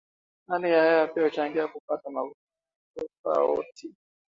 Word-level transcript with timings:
hali 0.47 0.71
ya 0.71 0.83
hewa 0.83 1.07
pia 1.07 1.23
huchangia 1.23 1.67
kupata 1.67 2.09
mavuno 2.09 2.35
ya 2.95 3.03
tofauti 3.07 3.93